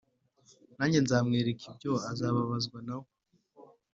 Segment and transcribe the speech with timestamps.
[0.77, 3.09] nanjye nzamwereka ibyo azababazwa na we